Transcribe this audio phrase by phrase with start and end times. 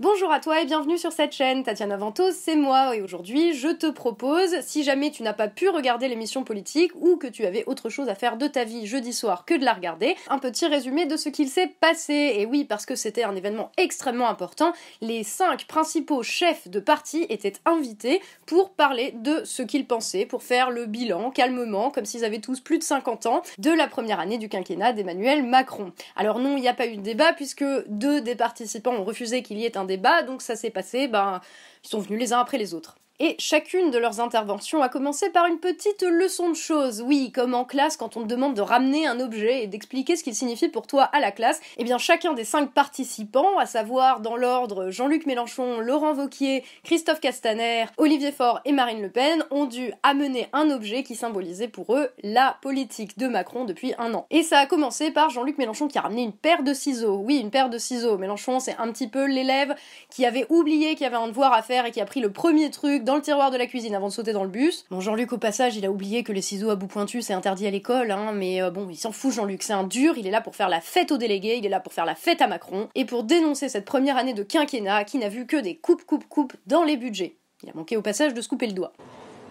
[0.00, 1.64] Bonjour à toi et bienvenue sur cette chaîne.
[1.64, 5.68] Tatiana Ventos, c'est moi et aujourd'hui je te propose, si jamais tu n'as pas pu
[5.68, 9.12] regarder l'émission politique ou que tu avais autre chose à faire de ta vie jeudi
[9.12, 12.34] soir que de la regarder, un petit résumé de ce qu'il s'est passé.
[12.36, 17.26] Et oui, parce que c'était un événement extrêmement important, les cinq principaux chefs de parti
[17.28, 22.24] étaient invités pour parler de ce qu'ils pensaient, pour faire le bilan calmement, comme s'ils
[22.24, 25.90] avaient tous plus de 50 ans, de la première année du quinquennat d'Emmanuel Macron.
[26.14, 29.42] Alors non, il n'y a pas eu de débat puisque deux des participants ont refusé
[29.42, 31.40] qu'il y ait un débat, donc ça s'est passé, ben,
[31.84, 32.96] ils sont venus les uns après les autres.
[33.20, 37.02] Et chacune de leurs interventions a commencé par une petite leçon de choses.
[37.02, 40.22] Oui, comme en classe quand on te demande de ramener un objet et d'expliquer ce
[40.22, 44.20] qu'il signifie pour toi à la classe, eh bien chacun des cinq participants, à savoir
[44.20, 49.64] dans l'ordre Jean-Luc Mélenchon, Laurent Vauquier, Christophe Castaner, Olivier Faure et Marine Le Pen, ont
[49.64, 54.26] dû amener un objet qui symbolisait pour eux la politique de Macron depuis un an.
[54.30, 57.16] Et ça a commencé par Jean-Luc Mélenchon qui a ramené une paire de ciseaux.
[57.24, 58.16] Oui, une paire de ciseaux.
[58.16, 59.74] Mélenchon, c'est un petit peu l'élève
[60.08, 62.30] qui avait oublié qu'il y avait un devoir à faire et qui a pris le
[62.30, 64.84] premier truc dans le tiroir de la cuisine avant de sauter dans le bus.
[64.90, 67.66] Bon, Jean-Luc, au passage, il a oublié que les ciseaux à bout pointu, c'est interdit
[67.66, 70.30] à l'école, hein, mais euh, bon, il s'en fout, Jean-Luc, c'est un dur, il est
[70.30, 72.46] là pour faire la fête aux délégués, il est là pour faire la fête à
[72.46, 76.04] Macron, et pour dénoncer cette première année de quinquennat qui n'a vu que des coupes,
[76.04, 77.36] coupes, coupes dans les budgets.
[77.62, 78.92] Il a manqué au passage de se couper le doigt.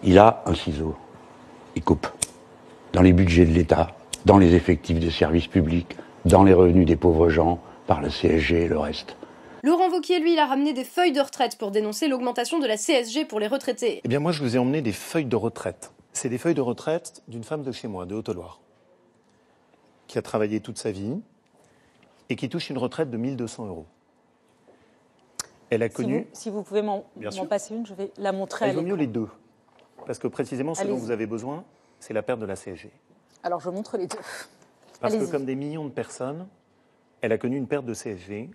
[0.04, 0.94] Il a un ciseau.
[1.74, 2.06] Il coupe.
[2.92, 3.88] Dans les budgets de l'État,
[4.24, 8.66] dans les effectifs de services publics, dans les revenus des pauvres gens, par la CSG
[8.66, 9.16] et le reste.
[9.62, 12.76] Laurent Vauquier, lui, il a ramené des feuilles de retraite pour dénoncer l'augmentation de la
[12.76, 14.00] CSG pour les retraités.
[14.04, 15.92] Eh bien, moi, je vous ai emmené des feuilles de retraite.
[16.12, 18.60] C'est des feuilles de retraite d'une femme de chez moi, de Haute-Loire,
[20.06, 21.20] qui a travaillé toute sa vie
[22.28, 23.86] et qui touche une retraite de 1200 euros.
[25.70, 26.18] Elle a Si connu.
[26.20, 27.04] vous, si vous pouvez m'en
[27.48, 29.28] passer une, je vais la montrer à Il vaut mieux les deux.
[30.06, 31.64] Parce que précisément, ce dont vous avez besoin,
[32.00, 32.90] c'est la perte de la CSG.
[33.42, 34.16] Alors, je montre les deux.
[35.00, 36.46] Parce que, comme des millions de personnes,
[37.20, 38.50] elle a connu une perte de CSG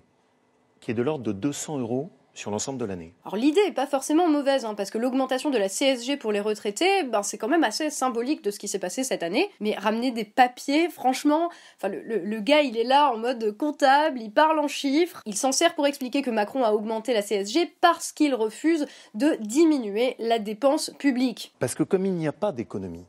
[0.83, 3.13] qui est de l'ordre de 200 euros sur l'ensemble de l'année.
[3.23, 6.39] Alors l'idée est pas forcément mauvaise, hein, parce que l'augmentation de la CSG pour les
[6.39, 9.49] retraités, ben c'est quand même assez symbolique de ce qui s'est passé cette année.
[9.59, 13.55] Mais ramener des papiers, franchement, enfin le, le- le gars il est là en mode
[13.55, 17.21] comptable, il parle en chiffres, il s'en sert pour expliquer que Macron a augmenté la
[17.21, 21.53] CSG parce qu'il refuse de diminuer la dépense publique.
[21.59, 23.05] Parce que comme il n'y a pas d'économie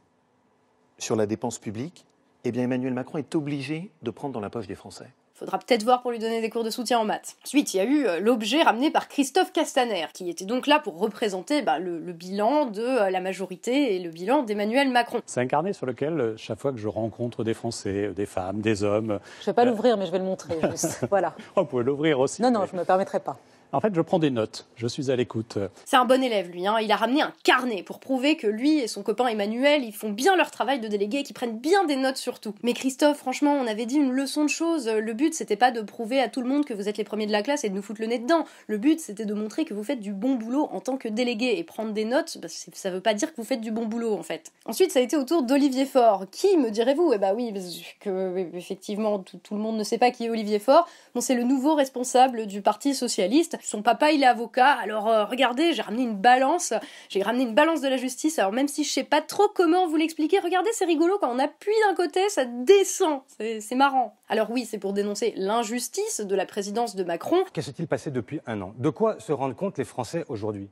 [0.99, 2.05] sur la dépense publique,
[2.45, 5.09] eh bien Emmanuel Macron est obligé de prendre dans la poche des Français.
[5.37, 7.35] Faudra peut-être voir pour lui donner des cours de soutien en maths.
[7.45, 10.79] Ensuite, il y a eu euh, l'objet ramené par Christophe Castaner, qui était donc là
[10.79, 15.21] pour représenter bah, le, le bilan de euh, la majorité et le bilan d'Emmanuel Macron.
[15.27, 18.61] C'est un carnet sur lequel, euh, chaque fois que je rencontre des Français, des femmes,
[18.61, 21.05] des hommes, Je ne vais pas l'ouvrir, mais je vais le montrer juste.
[21.11, 21.35] voilà.
[21.57, 22.41] vous pouvez l'ouvrir aussi.
[22.41, 23.37] Non, non, mais- je ne me permettrai pas.
[23.75, 24.69] En fait, je prends des notes.
[24.77, 25.59] Je suis à l'écoute.
[25.85, 26.65] C'est un bon élève, lui.
[26.65, 26.77] Hein.
[26.81, 30.11] Il a ramené un carnet pour prouver que lui et son copain Emmanuel, ils font
[30.11, 32.55] bien leur travail de délégué et qu'ils prennent bien des notes surtout.
[32.63, 34.89] Mais Christophe, franchement, on avait dit une leçon de choses.
[34.89, 37.27] Le but, c'était pas de prouver à tout le monde que vous êtes les premiers
[37.27, 38.45] de la classe et de nous foutre le nez dedans.
[38.69, 41.59] Le but, c'était de montrer que vous faites du bon boulot en tant que délégué.
[41.59, 44.15] Et prendre des notes, bah, ça veut pas dire que vous faites du bon boulot,
[44.15, 44.53] en fait.
[44.67, 46.27] Ensuite, ça a été au tour d'Olivier Faure.
[46.31, 47.13] Qui, me direz-vous?
[47.13, 47.53] Eh bah oui,
[47.99, 50.87] que, effectivement, tout, tout le monde ne sait pas qui est Olivier Faure.
[51.17, 53.59] Bon, c'est le nouveau responsable du Parti Socialiste.
[53.65, 54.73] Son papa, il est avocat.
[54.73, 56.75] Alors, euh, regardez, j'ai ramené une balance.
[57.09, 58.39] J'ai ramené une balance de la justice.
[58.39, 61.17] Alors, même si je sais pas trop comment vous l'expliquer, regardez, c'est rigolo.
[61.19, 63.23] Quand on appuie d'un côté, ça descend.
[63.39, 64.17] C'est marrant.
[64.29, 67.43] Alors, oui, c'est pour dénoncer l'injustice de la présidence de Macron.
[67.55, 68.75] Que s'est-il passé depuis un an?
[68.77, 70.69] De quoi se rendent compte les Français aujourd'hui?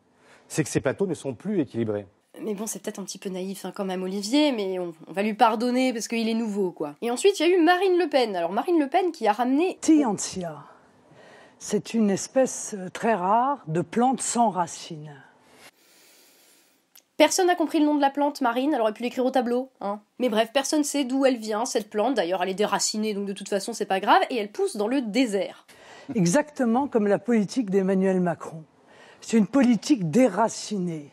[0.49, 2.07] C'est que ces plateaux ne sont plus équilibrés.
[2.41, 5.13] Mais bon, c'est peut-être un petit peu naïf hein, quand même, Olivier, mais on, on
[5.13, 6.95] va lui pardonner parce qu'il est nouveau, quoi.
[7.01, 8.37] Et ensuite, il y a eu Marine Le Pen.
[8.37, 10.65] Alors, Marine Le Pen qui a ramené Tiantia.
[11.65, 15.15] C'est une espèce euh, très rare de plante sans racines.
[17.17, 19.71] Personne n'a compris le nom de la plante marine, elle aurait pu l'écrire au tableau.
[19.81, 20.01] Hein.
[20.19, 22.15] Mais bref, personne sait d'où elle vient, cette plante.
[22.15, 24.21] D'ailleurs, elle est déracinée, donc de toute façon, c'est pas grave.
[24.29, 25.65] Et elle pousse dans le désert.
[26.17, 28.65] Exactement comme la politique d'Emmanuel Macron.
[29.21, 31.13] C'est une politique déracinée.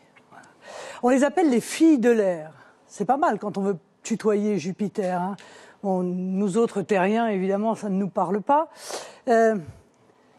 [1.04, 2.50] On les appelle les filles de l'air.
[2.88, 5.22] C'est pas mal quand on veut tutoyer Jupiter.
[5.22, 5.36] hein.
[5.84, 8.68] Bon, nous autres terriens, évidemment, ça ne nous parle pas.
[9.28, 9.54] Euh,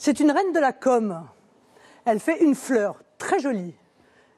[0.03, 1.27] c'est une reine de la com.
[2.05, 3.75] Elle fait une fleur très jolie,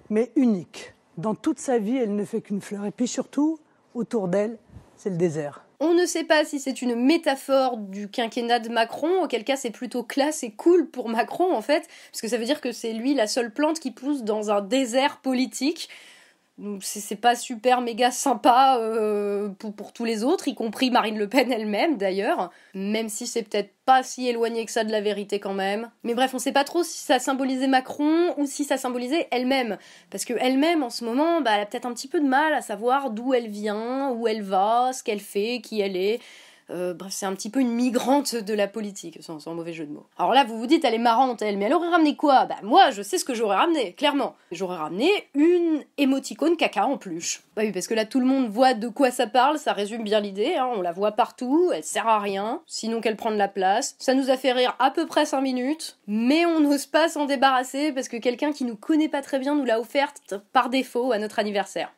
[0.10, 0.94] mais unique.
[1.16, 2.84] Dans toute sa vie, elle ne fait qu'une fleur.
[2.84, 3.58] Et puis surtout,
[3.94, 4.58] autour d'elle,
[4.98, 5.64] c'est le désert.
[5.80, 9.72] On ne sait pas si c'est une métaphore du quinquennat de Macron, auquel cas c'est
[9.72, 12.92] plutôt classe et cool pour Macron en fait, parce que ça veut dire que c'est
[12.92, 15.88] lui la seule plante qui pousse dans un désert politique.
[16.60, 21.18] Donc c'est pas super méga sympa euh, pour, pour tous les autres, y compris Marine
[21.18, 25.02] Le Pen elle-même d'ailleurs, même si c'est peut-être pas si éloigné que ça de la
[25.02, 25.90] vérité quand même.
[26.04, 29.78] Mais bref, on sait pas trop si ça symbolisait Macron ou si ça symbolisait elle-même.
[30.12, 32.54] Parce que elle-même en ce moment, bah, elle a peut-être un petit peu de mal
[32.54, 36.20] à savoir d'où elle vient, où elle va, ce qu'elle fait, qui elle est.
[36.70, 39.92] Euh, bref, c'est un petit peu une migrante de la politique, sans, mauvais jeu de
[39.92, 40.06] mots.
[40.18, 42.46] Alors là, vous vous dites, elle est marrante, elle, mais elle aurait ramené quoi?
[42.46, 44.36] Bah moi, je sais ce que j'aurais ramené, clairement.
[44.52, 47.44] J'aurais ramené une émoticône caca en peluche.
[47.56, 50.04] Bah oui, parce que là, tout le monde voit de quoi ça parle, ça résume
[50.04, 53.38] bien l'idée, hein, on la voit partout, elle sert à rien, sinon qu'elle prend de
[53.38, 53.96] la place.
[54.00, 57.26] Ça nous a fait rire à peu près 5 minutes, mais on n'ose pas s'en
[57.26, 61.12] débarrasser parce que quelqu'un qui nous connaît pas très bien nous l'a offerte par défaut
[61.12, 61.92] à notre anniversaire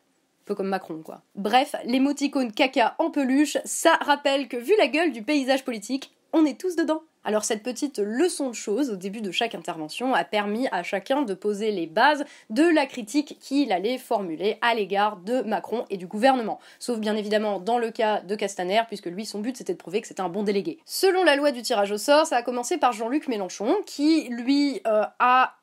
[0.46, 1.20] peu comme Macron, quoi.
[1.34, 6.46] Bref, l'émoticône caca en peluche, ça rappelle que vu la gueule du paysage politique, on
[6.46, 7.02] est tous dedans.
[7.26, 11.22] Alors cette petite leçon de choses au début de chaque intervention a permis à chacun
[11.22, 15.96] de poser les bases de la critique qu'il allait formuler à l'égard de Macron et
[15.96, 16.60] du gouvernement.
[16.78, 20.00] Sauf bien évidemment dans le cas de Castaner, puisque lui son but c'était de prouver
[20.00, 20.78] que c'était un bon délégué.
[20.84, 24.80] Selon la loi du tirage au sort, ça a commencé par Jean-Luc Mélenchon, qui lui
[24.86, 25.56] euh, a,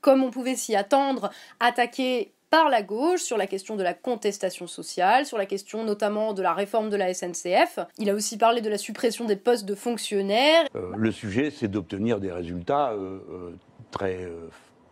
[0.00, 4.66] comme on pouvait s'y attendre, attaqué par la gauche sur la question de la contestation
[4.66, 7.80] sociale, sur la question notamment de la réforme de la SNCF.
[7.98, 10.66] Il a aussi parlé de la suppression des postes de fonctionnaires.
[10.74, 13.50] Euh, le sujet, c'est d'obtenir des résultats euh, euh,
[13.90, 14.28] très,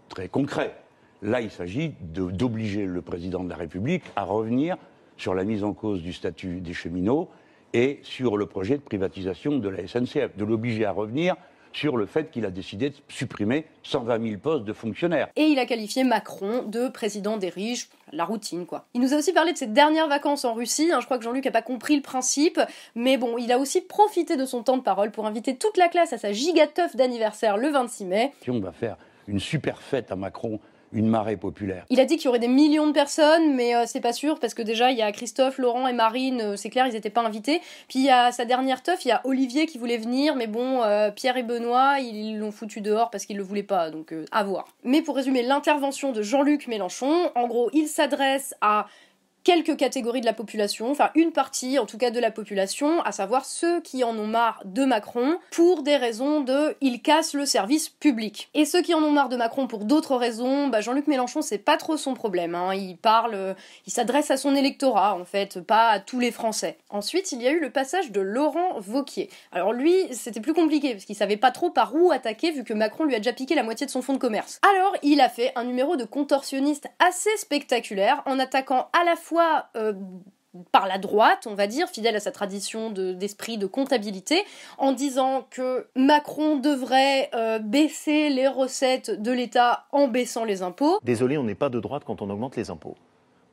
[0.08, 0.74] très concrets.
[1.22, 4.76] Là, il s'agit d'obliger le président de la République à revenir
[5.16, 7.30] sur la mise en cause du statut des cheminots
[7.72, 11.36] et sur le projet de privatisation de la SNCF, de l'obliger à revenir
[11.76, 15.28] sur le fait qu'il a décidé de supprimer 120 000 postes de fonctionnaires.
[15.36, 18.86] Et il a qualifié Macron de président des riches, la routine quoi.
[18.94, 21.00] Il nous a aussi parlé de ses dernières vacances en Russie, hein.
[21.00, 22.60] je crois que Jean-Luc n'a pas compris le principe,
[22.94, 25.88] mais bon, il a aussi profité de son temps de parole pour inviter toute la
[25.88, 28.32] classe à sa gigateuf d'anniversaire le 26 mai.
[28.48, 28.96] On va faire
[29.28, 30.60] une super fête à Macron
[30.92, 31.84] une marée populaire.
[31.90, 34.38] Il a dit qu'il y aurait des millions de personnes, mais euh, c'est pas sûr
[34.38, 37.10] parce que déjà il y a Christophe, Laurent et Marine, euh, c'est clair, ils n'étaient
[37.10, 37.60] pas invités.
[37.88, 40.46] Puis il y a sa dernière teuf, il y a Olivier qui voulait venir, mais
[40.46, 44.14] bon, euh, Pierre et Benoît, ils l'ont foutu dehors parce qu'ils le voulaient pas, donc
[44.32, 44.66] à voir.
[44.84, 48.86] Mais pour résumer l'intervention de Jean-Luc Mélenchon, en gros, il s'adresse à
[49.46, 53.12] quelques catégories de la population, enfin une partie en tout cas de la population, à
[53.12, 57.46] savoir ceux qui en ont marre de Macron pour des raisons de il casse le
[57.46, 58.50] service public.
[58.54, 61.58] Et ceux qui en ont marre de Macron pour d'autres raisons, bah Jean-Luc Mélenchon c'est
[61.58, 62.74] pas trop son problème, hein.
[62.74, 63.54] il parle,
[63.86, 66.78] il s'adresse à son électorat en fait, pas à tous les Français.
[66.90, 69.30] Ensuite il y a eu le passage de Laurent Vauquier.
[69.52, 72.74] Alors lui c'était plus compliqué parce qu'il savait pas trop par où attaquer vu que
[72.74, 74.58] Macron lui a déjà piqué la moitié de son fonds de commerce.
[74.68, 79.35] Alors il a fait un numéro de contorsionniste assez spectaculaire en attaquant à la fois
[79.76, 79.92] euh,
[80.72, 84.44] par la droite, on va dire, fidèle à sa tradition d'esprit de, comptabilité,
[84.78, 90.98] en disant que Macron devrait euh, baisser les recettes de l'État en baissant les impôts.
[91.02, 92.96] Désolé, on n'est pas de droite quand on augmente les impôts.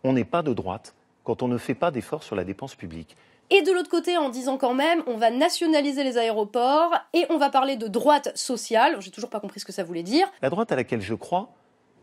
[0.04, 3.16] On n'est pas de droite quand on ne fait pas d'efforts sur la dépense publique.
[3.50, 7.38] Et de l'autre côté, en disant quand même, on va nationaliser les aéroports et on
[7.38, 8.98] va parler de droite sociale.
[9.00, 10.28] J'ai toujours pas compris ce que ça voulait dire.
[10.42, 11.50] La droite à laquelle je crois,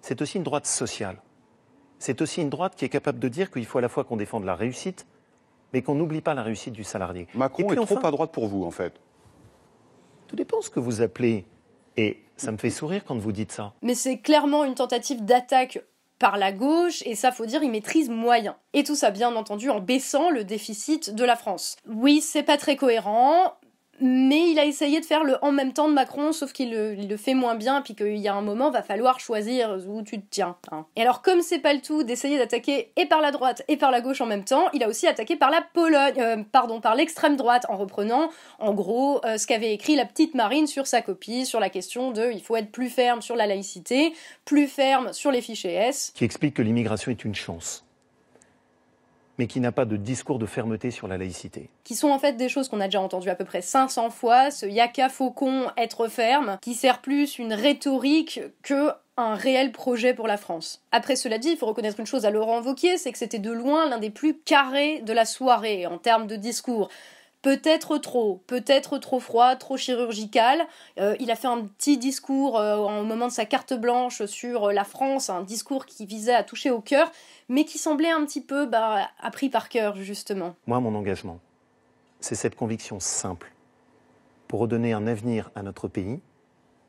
[0.00, 1.16] c'est aussi une droite sociale
[2.00, 4.16] c'est aussi une droite qui est capable de dire qu'il faut à la fois qu'on
[4.16, 5.06] défende la réussite,
[5.72, 7.28] mais qu'on n'oublie pas la réussite du salarié.
[7.34, 8.94] Macron est trop à droite pour vous, en fait.
[10.26, 11.44] Tout dépend ce que vous appelez.
[11.96, 13.74] Et ça me fait sourire quand vous dites ça.
[13.82, 15.84] Mais c'est clairement une tentative d'attaque
[16.18, 18.56] par la gauche, et ça faut dire, il maîtrise moyen.
[18.72, 21.76] Et tout ça, bien entendu, en baissant le déficit de la France.
[21.88, 23.54] Oui, c'est pas très cohérent,
[24.00, 27.16] mais il a essayé de faire le en même temps de Macron, sauf qu'il le,
[27.16, 30.26] fait moins bien, puis qu'il y a un moment, va falloir choisir où tu te
[30.30, 30.56] tiens.
[30.70, 30.86] Hein.
[30.96, 33.90] Et alors, comme c'est pas le tout d'essayer d'attaquer et par la droite et par
[33.90, 36.94] la gauche en même temps, il a aussi attaqué par la Pologne, euh, pardon, par
[36.94, 41.02] l'extrême droite, en reprenant, en gros, euh, ce qu'avait écrit la petite Marine sur sa
[41.02, 44.12] copie, sur la question de il faut être plus ferme sur la laïcité,
[44.44, 46.12] plus ferme sur les fichiers S.
[46.14, 47.84] Qui explique que l'immigration est une chance
[49.40, 51.70] mais qui n'a pas de discours de fermeté sur la laïcité.
[51.82, 54.50] Qui sont en fait des choses qu'on a déjà entendues à peu près 500 fois,
[54.50, 60.26] ce yaka faucon être ferme, qui sert plus une rhétorique que un réel projet pour
[60.26, 60.82] la France.
[60.92, 63.50] Après cela dit, il faut reconnaître une chose à Laurent Wauquiez, c'est que c'était de
[63.50, 66.90] loin l'un des plus carrés de la soirée en termes de discours
[67.42, 70.66] peut-être trop, peut-être trop froid, trop chirurgical.
[70.98, 74.68] Euh, il a fait un petit discours euh, au moment de sa carte blanche sur
[74.68, 77.10] euh, la France, un discours qui visait à toucher au cœur,
[77.48, 80.54] mais qui semblait un petit peu bah, appris par cœur, justement.
[80.66, 81.40] Moi, mon engagement,
[82.20, 83.52] c'est cette conviction simple.
[84.48, 86.20] Pour redonner un avenir à notre pays,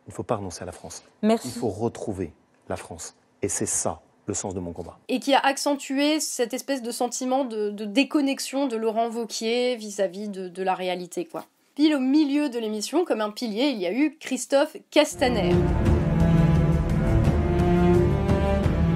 [0.08, 1.04] il ne faut pas renoncer à la France.
[1.22, 1.48] Merci.
[1.48, 2.34] Il faut retrouver
[2.68, 3.16] la France.
[3.42, 4.98] Et c'est ça le sens de mon combat.
[5.08, 10.64] Et qui a accentué cette espèce de sentiment de, déconnexion de Laurent Vauquier vis-à-vis de,
[10.64, 11.46] la réalité, quoi.
[11.76, 15.56] Pile au milieu de l'émission, comme un pilier, il y a eu Christophe Castaner.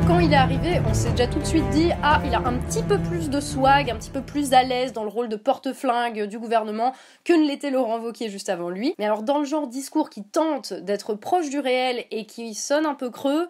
[0.08, 2.60] Quand il est arrivé, on s'est déjà tout de suite dit ah, il a un
[2.60, 5.36] petit peu plus de swag, un petit peu plus à l'aise dans le rôle de
[5.36, 8.94] porte-flingue du gouvernement que ne l'était Laurent Wauquiez juste avant lui.
[9.00, 12.86] Mais alors dans le genre discours qui tente d'être proche du réel et qui sonne
[12.86, 13.48] un peu creux,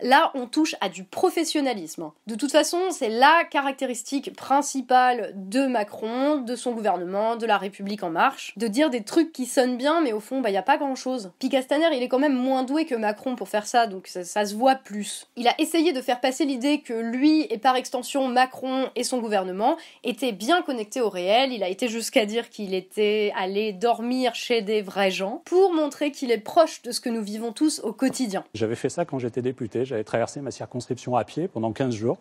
[0.00, 2.10] Là, on touche à du professionnalisme.
[2.26, 8.02] De toute façon, c'est la caractéristique principale de Macron, de son gouvernement, de la République
[8.02, 10.62] en marche, de dire des trucs qui sonnent bien, mais au fond, bah, y a
[10.62, 11.32] pas grand chose.
[11.38, 14.22] Puis Castaner, il est quand même moins doué que Macron pour faire ça, donc ça,
[14.22, 15.28] ça se voit plus.
[15.36, 19.18] Il a essayé de faire passer l'idée que lui, et par extension Macron et son
[19.18, 21.52] gouvernement, étaient bien connectés au réel.
[21.54, 26.10] Il a été jusqu'à dire qu'il était allé dormir chez des vrais gens, pour montrer
[26.10, 28.44] qu'il est proche de ce que nous vivons tous au quotidien.
[28.52, 29.85] J'avais fait ça quand j'étais député.
[29.86, 32.18] J'avais traversé ma circonscription à pied pendant 15 jours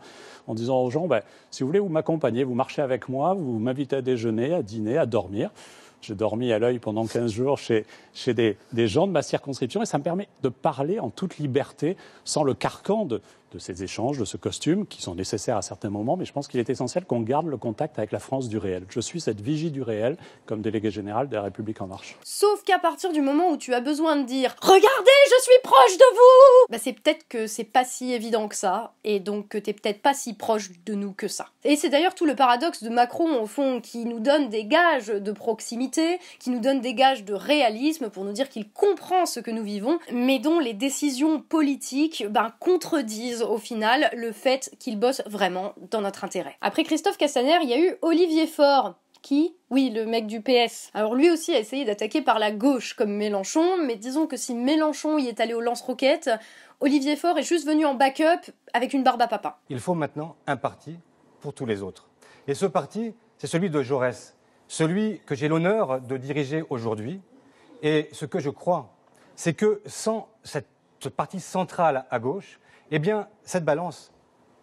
[0.48, 3.60] en disant aux gens, bah, si vous voulez vous m'accompagner, vous marchez avec moi, vous
[3.60, 5.50] m'invitez à déjeuner, à dîner, à dormir.
[6.02, 9.82] J'ai dormi à l'œil pendant 15 jours chez, chez des, des, gens de ma circonscription
[9.82, 13.22] et ça me permet de parler en toute liberté, sans le carcan de,
[13.56, 16.48] de ces échanges, de ce costume, qui sont nécessaires à certains moments, mais je pense
[16.48, 18.86] qu'il est essentiel qu'on garde le contact avec la France du réel.
[18.90, 22.18] Je suis cette vigie du réel comme délégué général de la République En Marche.
[22.24, 24.82] Sauf qu'à partir du moment où tu as besoin de dire Regardez,
[25.38, 28.94] je suis proche de vous bah C'est peut-être que c'est pas si évident que ça,
[29.06, 31.48] et donc que t'es peut-être pas si proche de nous que ça.
[31.64, 35.08] Et c'est d'ailleurs tout le paradoxe de Macron, au fond, qui nous donne des gages
[35.08, 39.40] de proximité, qui nous donne des gages de réalisme pour nous dire qu'il comprend ce
[39.40, 45.00] que nous vivons, mais dont les décisions politiques ben, contredisent au final le fait qu'il
[45.00, 46.56] bosse vraiment dans notre intérêt.
[46.62, 50.92] Après Christophe Castaner, il y a eu Olivier Faure, qui Oui, le mec du PS.
[50.94, 54.54] Alors lui aussi a essayé d'attaquer par la gauche comme Mélenchon, mais disons que si
[54.54, 56.30] Mélenchon y est allé au lance-roquettes,
[56.80, 59.60] Olivier Faure est juste venu en backup avec une barbe à papa.
[59.70, 60.98] Il faut maintenant un parti
[61.40, 62.08] pour tous les autres.
[62.48, 64.36] Et ce parti, c'est celui de Jaurès,
[64.68, 67.22] celui que j'ai l'honneur de diriger aujourd'hui.
[67.82, 68.94] Et ce que je crois,
[69.36, 70.68] c'est que sans cette,
[71.06, 72.60] ce parti central à gauche,
[72.90, 74.12] eh bien, cette balance,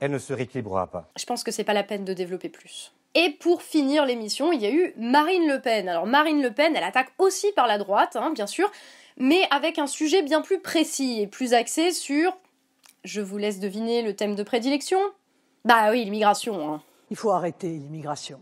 [0.00, 1.08] elle ne se rééquilibrera pas.
[1.16, 2.92] Je pense que c'est pas la peine de développer plus.
[3.14, 5.88] Et pour finir l'émission, il y a eu Marine Le Pen.
[5.88, 8.72] Alors Marine Le Pen, elle attaque aussi par la droite, hein, bien sûr,
[9.16, 12.36] mais avec un sujet bien plus précis et plus axé sur...
[13.04, 14.98] Je vous laisse deviner le thème de prédilection?
[15.64, 16.74] Bah oui, l'immigration.
[16.74, 16.82] Hein.
[17.10, 18.40] Il faut arrêter l'immigration.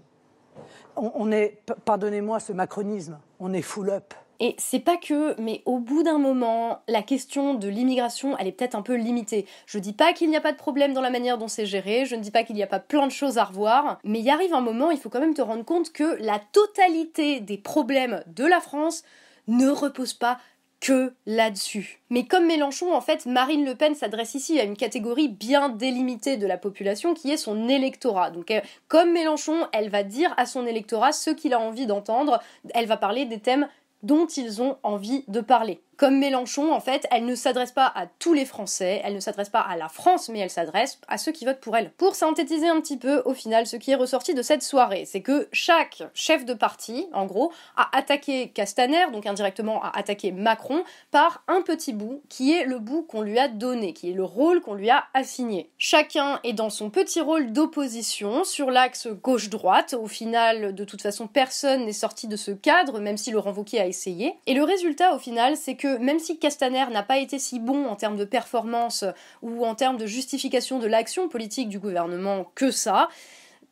[0.96, 4.14] On, on est, pardonnez-moi ce macronisme, on est full up.
[4.42, 8.52] Et c'est pas que, mais au bout d'un moment, la question de l'immigration, elle est
[8.52, 9.44] peut-être un peu limitée.
[9.66, 12.06] Je dis pas qu'il n'y a pas de problème dans la manière dont c'est géré,
[12.06, 14.30] je ne dis pas qu'il n'y a pas plein de choses à revoir, mais il
[14.30, 18.24] arrive un moment, il faut quand même te rendre compte que la totalité des problèmes
[18.28, 19.04] de la France
[19.46, 20.38] ne repose pas
[20.80, 22.00] que là-dessus.
[22.08, 26.38] Mais comme Mélenchon, en fait, Marine Le Pen s'adresse ici à une catégorie bien délimitée
[26.38, 28.30] de la population qui est son électorat.
[28.30, 32.40] Donc, euh, comme Mélenchon, elle va dire à son électorat ce qu'il a envie d'entendre,
[32.74, 33.68] elle va parler des thèmes
[34.02, 35.80] dont ils ont envie de parler.
[36.00, 39.50] Comme Mélenchon, en fait, elle ne s'adresse pas à tous les Français, elle ne s'adresse
[39.50, 41.90] pas à la France, mais elle s'adresse à ceux qui votent pour elle.
[41.90, 45.20] Pour synthétiser un petit peu, au final, ce qui est ressorti de cette soirée, c'est
[45.20, 50.84] que chaque chef de parti, en gros, a attaqué Castaner, donc indirectement a attaqué Macron,
[51.10, 54.24] par un petit bout, qui est le bout qu'on lui a donné, qui est le
[54.24, 55.68] rôle qu'on lui a assigné.
[55.76, 59.92] Chacun est dans son petit rôle d'opposition sur l'axe gauche-droite.
[60.00, 63.80] Au final, de toute façon, personne n'est sorti de ce cadre, même si Laurent Wauquiez
[63.80, 64.36] a essayé.
[64.46, 67.86] Et le résultat, au final, c'est que même si Castaner n'a pas été si bon
[67.86, 69.04] en termes de performance
[69.42, 73.08] ou en termes de justification de l'action politique du gouvernement que ça,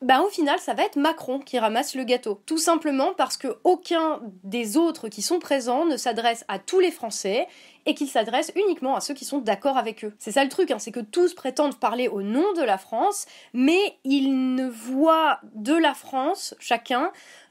[0.01, 2.41] ben au final, ça va être Macron qui ramasse le gâteau.
[2.47, 6.93] Tout simplement parce que aucun des autres qui sont présents ne s'adresse à tous les
[6.93, 7.49] Français
[7.85, 10.15] et qu'il s'adresse uniquement à ceux qui sont d'accord avec eux.
[10.19, 13.27] C'est ça le truc, hein, c'est que tous prétendent parler au nom de la France,
[13.53, 17.11] mais ils ne voient de la France, chacun,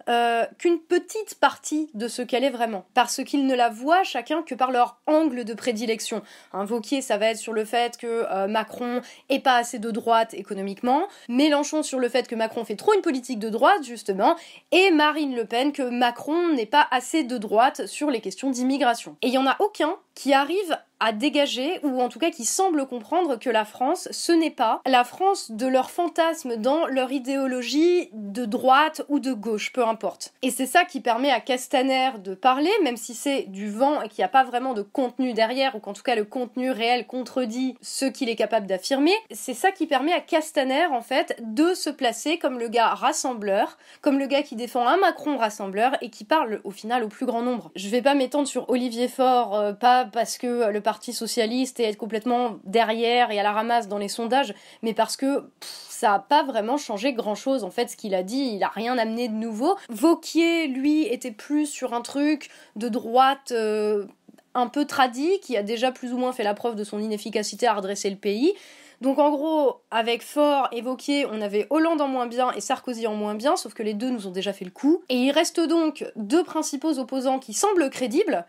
[0.10, 4.42] euh, qu'une petite partie de ce qu'elle est vraiment, parce qu'ils ne la voient chacun
[4.42, 6.22] que par leur angle de prédilection.
[6.54, 9.92] Un Vauquier, ça va être sur le fait que euh, Macron est pas assez de
[9.92, 14.36] droite économiquement, Mélenchon sur le fait que Macron fait trop une politique de droite, justement,
[14.72, 19.18] et Marine Le Pen que Macron n'est pas assez de droite sur les questions d'immigration.
[19.22, 22.44] Et il y en a aucun qui arrive à dégager, ou en tout cas qui
[22.44, 27.12] semble comprendre que la France, ce n'est pas la France de leur fantasme dans leur
[27.12, 30.34] idéologie de droite ou de gauche, peu importe.
[30.42, 34.10] Et c'est ça qui permet à Castaner de parler, même si c'est du vent et
[34.10, 37.06] qu'il n'y a pas vraiment de contenu derrière, ou qu'en tout cas le contenu réel
[37.06, 39.14] contredit ce qu'il est capable d'affirmer.
[39.30, 43.78] C'est ça qui permet à Castaner, en fait, de se placer comme le gars rassembleur,
[44.02, 47.28] comme le gars qui défend un Macron rassembleur et qui parle au final au plus
[47.28, 47.72] grand nombre.
[47.76, 51.98] Je vais pas m'étendre sur Olivier Faure, euh, pas parce que le Parti socialiste être
[51.98, 56.44] complètement derrière et à la ramasse dans les sondages, mais parce que ça n'a pas
[56.44, 57.64] vraiment changé grand chose.
[57.64, 59.76] En fait, ce qu'il a dit, il a rien amené de nouveau.
[59.90, 63.52] Vauquier, lui, était plus sur un truc de droite.
[63.52, 64.06] Euh,
[64.54, 67.68] un peu tradit, qui a déjà plus ou moins fait la preuve de son inefficacité
[67.68, 68.56] à redresser le pays.
[69.02, 73.06] Donc en gros, avec Faure et Wauquiez, on avait Hollande en moins bien et Sarkozy
[73.06, 75.04] en moins bien, sauf que les deux nous ont déjà fait le coup.
[75.10, 78.46] Et il reste donc deux principaux opposants qui semblent crédibles,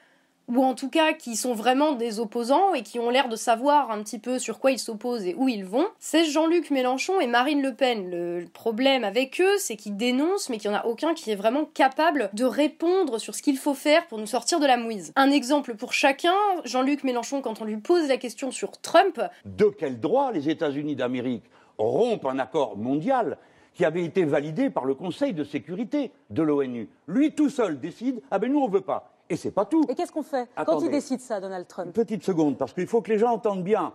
[0.48, 3.90] ou en tout cas qui sont vraiment des opposants et qui ont l'air de savoir
[3.90, 7.26] un petit peu sur quoi ils s'opposent et où ils vont, c'est Jean-Luc Mélenchon et
[7.26, 8.10] Marine Le Pen.
[8.10, 11.36] Le problème avec eux, c'est qu'ils dénoncent, mais qu'il n'y en a aucun qui est
[11.36, 15.12] vraiment capable de répondre sur ce qu'il faut faire pour nous sortir de la mouise.
[15.16, 19.66] Un exemple pour chacun, Jean-Luc Mélenchon, quand on lui pose la question sur Trump, De
[19.66, 21.44] quel droit les États-Unis d'Amérique
[21.76, 23.38] rompent un accord mondial
[23.74, 26.88] qui avait été validé par le Conseil de sécurité de l'ONU?
[27.06, 29.17] Lui tout seul décide ah ben nous on veut pas.
[29.30, 29.84] Et c'est pas tout.
[29.88, 32.86] Et qu'est-ce qu'on fait quand il décide ça, Donald Une Trump petite seconde, parce qu'il
[32.86, 33.92] faut que les gens entendent bien.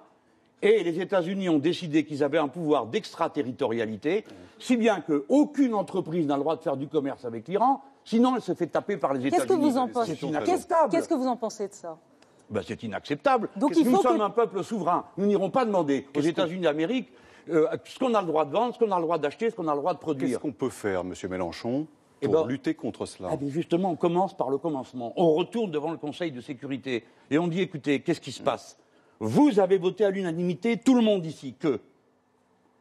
[0.62, 4.24] Et les États-Unis ont décidé qu'ils avaient un pouvoir d'extraterritorialité,
[4.60, 8.42] si bien qu'aucune entreprise n'a le droit de faire du commerce avec l'Iran, sinon elle
[8.42, 9.60] se fait taper par les Qu'est-ce États-Unis.
[9.68, 10.12] que vous en pensez?
[10.12, 10.92] C'est Qu'est-ce inacceptable.
[10.92, 11.98] qu'est-ce que vous en pensez de ça?
[12.50, 13.50] Ben, c'est inacceptable.
[13.58, 15.06] Donc, Nous il faut sommes que- un peuple souverain.
[15.18, 17.10] Nous n'irons pas demander aux États-Unis d'Amérique
[17.50, 19.56] euh, ce qu'on a le droit de vendre, ce qu'on a le droit d'acheter, ce
[19.56, 20.40] qu'on a le droit de Qu'est-ce produire.
[20.40, 21.88] qu'on peut faire, Monsieur Mélenchon,
[22.24, 25.14] Eh pour ben- lutter contre cela Ah, justement, on commence par le commencement.
[25.18, 28.78] On retourne devant le Conseil de sécurité et on dit écoutez, qu'est-ce qui se passe?
[29.20, 31.80] Vous avez voté à l'unanimité, tout le monde ici, que.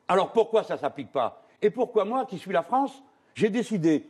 [0.09, 1.43] Alors pourquoi ça ne s'applique pas?
[1.61, 3.03] Et pourquoi moi, qui suis la France,
[3.35, 4.07] j'ai décidé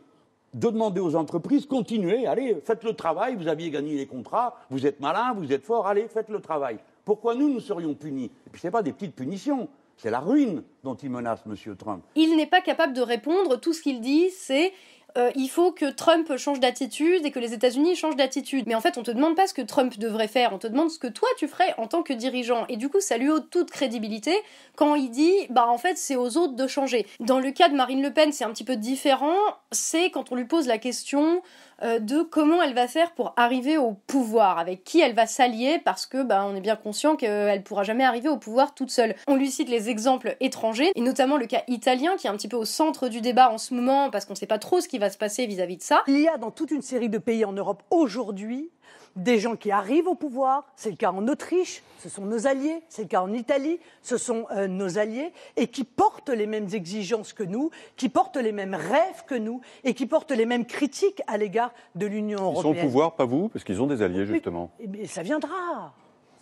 [0.53, 4.85] de demander aux entreprises continuez, allez, faites le travail, vous aviez gagné les contrats, vous
[4.85, 6.77] êtes malin, vous êtes fort, allez, faites le travail.
[7.05, 8.25] Pourquoi nous, nous serions punis?
[8.47, 11.75] Et puis ce n'est pas des petites punitions, c'est la ruine dont il menace M.
[11.75, 12.03] Trump.
[12.15, 13.57] il n'est pas capable de répondre.
[13.59, 14.73] Tout ce qu'il dit, c'est
[15.17, 18.65] euh, il faut que Trump change d'attitude et que les États-Unis changent d'attitude.
[18.67, 20.89] Mais en fait, on te demande pas ce que Trump devrait faire, on te demande
[20.89, 22.65] ce que toi tu ferais en tant que dirigeant.
[22.67, 24.35] Et du coup, ça lui ôte toute crédibilité
[24.75, 27.05] quand il dit bah en fait c'est aux autres de changer.
[27.19, 29.37] Dans le cas de Marine Le Pen, c'est un petit peu différent.
[29.71, 31.41] C'est quand on lui pose la question
[31.81, 35.79] euh, de comment elle va faire pour arriver au pouvoir, avec qui elle va s'allier,
[35.83, 39.15] parce que bah, on est bien conscient qu'elle pourra jamais arriver au pouvoir toute seule.
[39.27, 42.47] On lui cite les exemples étrangers, et notamment le cas italien, qui est un petit
[42.47, 44.99] peu au centre du débat en ce moment, parce qu'on sait pas trop ce qui
[44.99, 46.03] va se passer vis-à-vis de ça.
[46.07, 48.69] Il y a dans toute une série de pays en Europe aujourd'hui
[49.15, 50.65] des gens qui arrivent au pouvoir.
[50.75, 52.81] C'est le cas en Autriche, ce sont nos alliés.
[52.89, 55.31] C'est le cas en Italie, ce sont euh, nos alliés.
[55.55, 59.61] Et qui portent les mêmes exigences que nous, qui portent les mêmes rêves que nous
[59.83, 62.85] et qui portent les mêmes critiques à l'égard de l'Union Ils sont européenne.
[62.85, 64.71] au pouvoir, pas vous, parce qu'ils ont des alliés, justement.
[64.79, 65.93] Bien, ça viendra.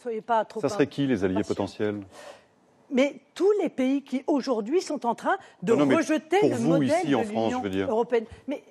[0.02, 0.62] Soyez pas trop.
[0.62, 1.56] Ça serait qui, les alliés impatients.
[1.56, 2.02] potentiels?
[2.92, 6.56] Mais tous les pays qui aujourd'hui sont en train de Non, non, mais rejeter le
[6.56, 8.26] vous, modèle ici, de l'Union européenne.
[8.48, 8.62] Mais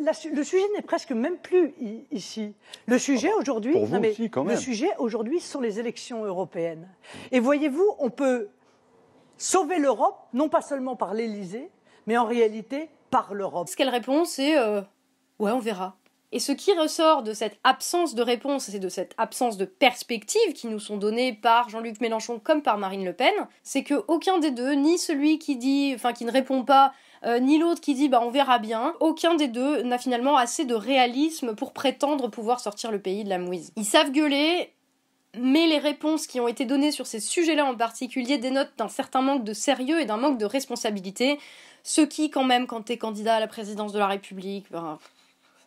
[0.00, 1.74] la- le sujet n'est presque même plus
[2.10, 2.54] ici.
[2.86, 6.88] Le sujet aujourd'hui, aussi, quand le sujet aujourd'hui sont les élections européennes.
[7.30, 8.48] Et voyez-vous, on peut
[9.38, 11.70] sauver l'Europe non pas seulement par l'Élysée,
[12.06, 13.68] mais en réalité par l'Europe.
[13.68, 14.80] Ce qu'elle répond, c'est euh,
[15.38, 15.96] ouais, on verra.
[16.32, 20.54] Et ce qui ressort de cette absence de réponse et de cette absence de perspective
[20.54, 24.38] qui nous sont données par Jean-Luc Mélenchon comme par Marine Le Pen, c'est que aucun
[24.38, 27.94] des deux, ni celui qui dit, enfin qui ne répond pas, euh, ni l'autre qui
[27.94, 32.28] dit bah on verra bien, aucun des deux n'a finalement assez de réalisme pour prétendre
[32.28, 33.70] pouvoir sortir le pays de la mouise.
[33.76, 34.72] Ils savent gueuler,
[35.38, 39.20] mais les réponses qui ont été données sur ces sujets-là en particulier dénotent d'un certain
[39.20, 41.38] manque de sérieux et d'un manque de responsabilité,
[41.82, 44.98] ce qui quand même quand t'es candidat à la présidence de la République, ben,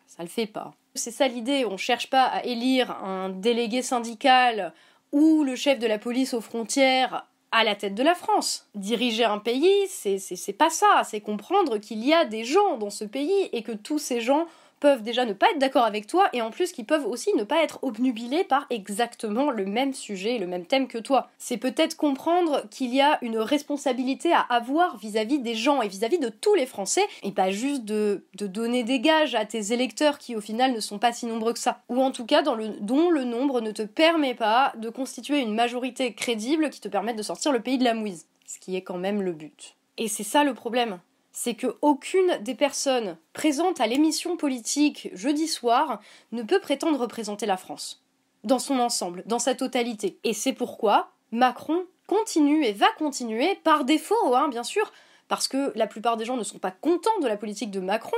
[0.08, 0.74] ça le fait pas.
[0.94, 4.74] C'est ça l'idée, on cherche pas à élire un délégué syndical
[5.12, 8.68] ou le chef de la police aux frontières à la tête de la France.
[8.76, 13.06] Diriger un pays, c'est pas ça, c'est comprendre qu'il y a des gens dans ce
[13.06, 14.46] pays et que tous ces gens
[14.86, 17.44] peuvent déjà ne pas être d'accord avec toi et en plus qu'ils peuvent aussi ne
[17.44, 21.32] pas être obnubilés par exactement le même sujet, le même thème que toi.
[21.40, 26.20] C'est peut-être comprendre qu'il y a une responsabilité à avoir vis-à-vis des gens et vis-à-vis
[26.20, 30.20] de tous les Français et pas juste de, de donner des gages à tes électeurs
[30.20, 31.82] qui au final ne sont pas si nombreux que ça.
[31.90, 35.40] Ou en tout cas dans le, dont le nombre ne te permet pas de constituer
[35.40, 38.28] une majorité crédible qui te permette de sortir le pays de la mouise.
[38.46, 39.74] Ce qui est quand même le but.
[39.98, 41.00] Et c'est ça le problème
[41.36, 46.00] c'est que aucune des personnes présentes à l'émission politique jeudi soir
[46.32, 48.02] ne peut prétendre représenter la France
[48.46, 50.18] dans son ensemble, dans sa totalité.
[50.24, 54.94] Et c'est pourquoi Macron continue et va continuer par défaut, hein, bien sûr,
[55.28, 58.18] parce que la plupart des gens ne sont pas contents de la politique de Macron.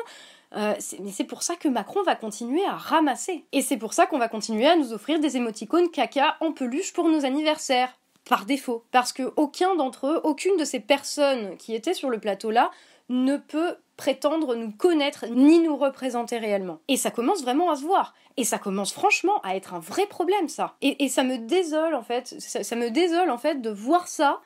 [0.56, 3.46] euh, mais c'est pour ça que Macron va continuer à ramasser.
[3.52, 6.94] Et c'est pour ça qu'on va continuer à nous offrir des émoticônes caca en peluche
[6.94, 7.98] pour nos anniversaires.
[8.30, 8.84] Par défaut.
[8.92, 12.72] Parce que aucun d'entre eux, aucune de ces personnes qui étaient sur le plateau là,
[13.10, 16.80] ne peut prétendre nous connaître ni nous représenter réellement.
[16.88, 18.14] Et ça commence vraiment à se voir.
[18.38, 20.76] Et ça commence franchement à être un vrai problème, ça.
[20.82, 22.36] Et, ça me désole, en fait.
[22.40, 24.42] Ça, me désole, en fait, de voir ça.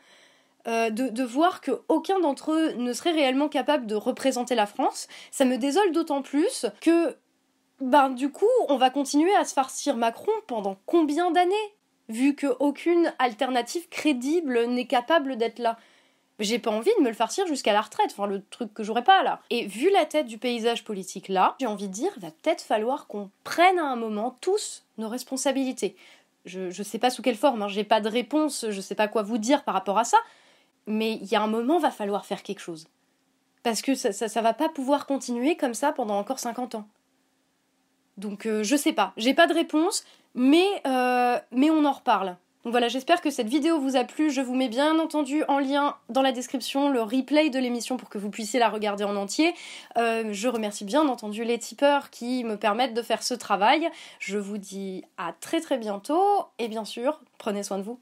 [0.67, 4.67] euh, de, de voir que aucun d'entre eux ne serait réellement capable de représenter la
[4.67, 7.17] France, ça me désole d'autant plus que,
[7.79, 11.55] ben du coup, on va continuer à se farcir Macron pendant combien d'années,
[12.09, 15.77] vu qu'aucune alternative crédible n'est capable d'être là
[16.43, 19.03] j'ai pas envie de me le farcir jusqu'à la retraite, enfin le truc que j'aurais
[19.03, 19.41] pas là.
[19.49, 23.07] Et vu la tête du paysage politique là, j'ai envie de dire, va peut-être falloir
[23.07, 25.95] qu'on prenne à un moment tous nos responsabilités.
[26.45, 29.07] Je ne sais pas sous quelle forme, hein, j'ai pas de réponse, je sais pas
[29.07, 30.17] quoi vous dire par rapport à ça,
[30.87, 32.87] mais il y a un moment, va falloir faire quelque chose.
[33.63, 36.87] Parce que ça, ça, ça va pas pouvoir continuer comme ça pendant encore 50 ans.
[38.17, 40.03] Donc euh, je sais pas, j'ai pas de réponse,
[40.35, 42.37] mais, euh, mais on en reparle.
[42.63, 44.29] Donc voilà, j'espère que cette vidéo vous a plu.
[44.29, 48.09] Je vous mets bien entendu en lien dans la description le replay de l'émission pour
[48.09, 49.53] que vous puissiez la regarder en entier.
[49.97, 53.89] Euh, je remercie bien entendu les tipeurs qui me permettent de faire ce travail.
[54.19, 57.99] Je vous dis à très très bientôt et bien sûr, prenez soin de vous.